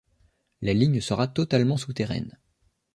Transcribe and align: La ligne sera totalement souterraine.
La 0.63 0.73
ligne 0.73 0.99
sera 0.99 1.27
totalement 1.27 1.77
souterraine. 1.77 2.39